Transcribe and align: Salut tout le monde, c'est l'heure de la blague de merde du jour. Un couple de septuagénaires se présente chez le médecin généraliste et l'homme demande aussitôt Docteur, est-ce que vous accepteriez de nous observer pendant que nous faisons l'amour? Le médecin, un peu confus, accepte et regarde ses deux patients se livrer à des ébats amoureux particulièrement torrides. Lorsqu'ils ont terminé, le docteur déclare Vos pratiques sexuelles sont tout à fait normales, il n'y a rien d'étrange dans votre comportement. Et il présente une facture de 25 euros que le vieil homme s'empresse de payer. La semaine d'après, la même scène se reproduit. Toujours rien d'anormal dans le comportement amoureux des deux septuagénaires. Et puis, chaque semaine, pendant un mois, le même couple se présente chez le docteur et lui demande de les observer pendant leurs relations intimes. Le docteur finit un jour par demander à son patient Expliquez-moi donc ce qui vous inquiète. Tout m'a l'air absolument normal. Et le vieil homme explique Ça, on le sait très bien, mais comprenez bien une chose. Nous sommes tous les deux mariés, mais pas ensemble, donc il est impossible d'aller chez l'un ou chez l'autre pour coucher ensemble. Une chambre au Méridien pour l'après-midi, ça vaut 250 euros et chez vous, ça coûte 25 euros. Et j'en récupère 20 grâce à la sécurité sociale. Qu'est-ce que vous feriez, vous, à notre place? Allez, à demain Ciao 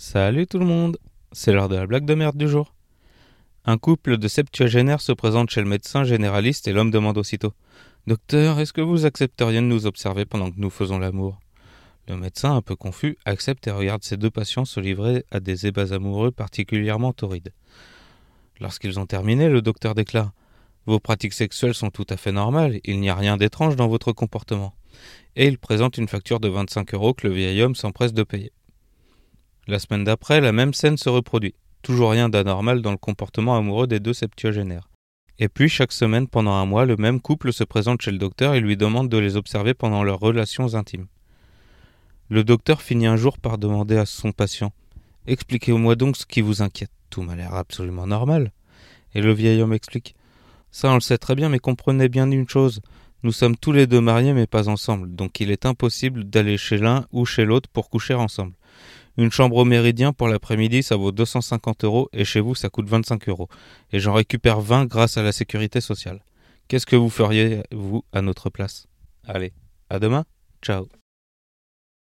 Salut 0.00 0.46
tout 0.46 0.60
le 0.60 0.64
monde, 0.64 0.96
c'est 1.32 1.52
l'heure 1.52 1.68
de 1.68 1.74
la 1.74 1.84
blague 1.84 2.04
de 2.04 2.14
merde 2.14 2.36
du 2.36 2.48
jour. 2.48 2.72
Un 3.64 3.78
couple 3.78 4.16
de 4.16 4.28
septuagénaires 4.28 5.00
se 5.00 5.10
présente 5.10 5.50
chez 5.50 5.60
le 5.60 5.66
médecin 5.66 6.04
généraliste 6.04 6.68
et 6.68 6.72
l'homme 6.72 6.92
demande 6.92 7.18
aussitôt 7.18 7.52
Docteur, 8.06 8.60
est-ce 8.60 8.72
que 8.72 8.80
vous 8.80 9.06
accepteriez 9.06 9.58
de 9.58 9.66
nous 9.66 9.86
observer 9.86 10.24
pendant 10.24 10.52
que 10.52 10.60
nous 10.60 10.70
faisons 10.70 11.00
l'amour? 11.00 11.40
Le 12.06 12.16
médecin, 12.16 12.54
un 12.54 12.62
peu 12.62 12.76
confus, 12.76 13.18
accepte 13.24 13.66
et 13.66 13.72
regarde 13.72 14.04
ses 14.04 14.16
deux 14.16 14.30
patients 14.30 14.64
se 14.64 14.78
livrer 14.78 15.24
à 15.32 15.40
des 15.40 15.66
ébats 15.66 15.92
amoureux 15.92 16.30
particulièrement 16.30 17.12
torrides. 17.12 17.52
Lorsqu'ils 18.60 19.00
ont 19.00 19.06
terminé, 19.06 19.48
le 19.48 19.62
docteur 19.62 19.96
déclare 19.96 20.30
Vos 20.86 21.00
pratiques 21.00 21.34
sexuelles 21.34 21.74
sont 21.74 21.90
tout 21.90 22.06
à 22.08 22.16
fait 22.16 22.30
normales, 22.30 22.78
il 22.84 23.00
n'y 23.00 23.10
a 23.10 23.16
rien 23.16 23.36
d'étrange 23.36 23.74
dans 23.74 23.88
votre 23.88 24.12
comportement. 24.12 24.76
Et 25.34 25.48
il 25.48 25.58
présente 25.58 25.98
une 25.98 26.06
facture 26.06 26.38
de 26.38 26.48
25 26.48 26.94
euros 26.94 27.14
que 27.14 27.26
le 27.26 27.34
vieil 27.34 27.60
homme 27.62 27.74
s'empresse 27.74 28.12
de 28.12 28.22
payer. 28.22 28.52
La 29.68 29.78
semaine 29.78 30.02
d'après, 30.02 30.40
la 30.40 30.52
même 30.52 30.72
scène 30.72 30.96
se 30.96 31.10
reproduit. 31.10 31.54
Toujours 31.82 32.10
rien 32.10 32.30
d'anormal 32.30 32.80
dans 32.80 32.90
le 32.90 32.96
comportement 32.96 33.54
amoureux 33.54 33.86
des 33.86 34.00
deux 34.00 34.14
septuagénaires. 34.14 34.88
Et 35.38 35.50
puis, 35.50 35.68
chaque 35.68 35.92
semaine, 35.92 36.26
pendant 36.26 36.52
un 36.52 36.64
mois, 36.64 36.86
le 36.86 36.96
même 36.96 37.20
couple 37.20 37.52
se 37.52 37.64
présente 37.64 38.00
chez 38.00 38.10
le 38.10 38.16
docteur 38.16 38.54
et 38.54 38.60
lui 38.60 38.78
demande 38.78 39.10
de 39.10 39.18
les 39.18 39.36
observer 39.36 39.74
pendant 39.74 40.02
leurs 40.02 40.20
relations 40.20 40.74
intimes. 40.74 41.06
Le 42.30 42.44
docteur 42.44 42.80
finit 42.80 43.06
un 43.06 43.16
jour 43.16 43.38
par 43.38 43.58
demander 43.58 43.98
à 43.98 44.06
son 44.06 44.32
patient 44.32 44.72
Expliquez-moi 45.26 45.96
donc 45.96 46.16
ce 46.16 46.24
qui 46.24 46.40
vous 46.40 46.62
inquiète. 46.62 46.90
Tout 47.10 47.20
m'a 47.20 47.36
l'air 47.36 47.54
absolument 47.54 48.06
normal. 48.06 48.52
Et 49.14 49.20
le 49.20 49.34
vieil 49.34 49.60
homme 49.60 49.74
explique 49.74 50.14
Ça, 50.70 50.90
on 50.90 50.94
le 50.94 51.00
sait 51.00 51.18
très 51.18 51.34
bien, 51.34 51.50
mais 51.50 51.58
comprenez 51.58 52.08
bien 52.08 52.30
une 52.30 52.48
chose. 52.48 52.80
Nous 53.22 53.32
sommes 53.32 53.56
tous 53.56 53.72
les 53.72 53.86
deux 53.86 54.00
mariés, 54.00 54.32
mais 54.32 54.46
pas 54.46 54.70
ensemble, 54.70 55.14
donc 55.14 55.40
il 55.40 55.50
est 55.50 55.66
impossible 55.66 56.24
d'aller 56.24 56.56
chez 56.56 56.78
l'un 56.78 57.04
ou 57.12 57.26
chez 57.26 57.44
l'autre 57.44 57.68
pour 57.68 57.90
coucher 57.90 58.14
ensemble. 58.14 58.54
Une 59.18 59.32
chambre 59.32 59.56
au 59.56 59.64
Méridien 59.64 60.12
pour 60.12 60.28
l'après-midi, 60.28 60.84
ça 60.84 60.94
vaut 60.94 61.10
250 61.10 61.82
euros 61.82 62.08
et 62.12 62.24
chez 62.24 62.38
vous, 62.38 62.54
ça 62.54 62.68
coûte 62.68 62.88
25 62.88 63.28
euros. 63.28 63.48
Et 63.92 63.98
j'en 63.98 64.12
récupère 64.12 64.60
20 64.60 64.86
grâce 64.86 65.16
à 65.16 65.24
la 65.24 65.32
sécurité 65.32 65.80
sociale. 65.80 66.24
Qu'est-ce 66.68 66.86
que 66.86 66.96
vous 66.96 67.10
feriez, 67.10 67.64
vous, 67.72 68.04
à 68.12 68.22
notre 68.22 68.48
place? 68.48 68.86
Allez, 69.26 69.52
à 69.90 69.98
demain 69.98 70.24
Ciao 70.62 70.88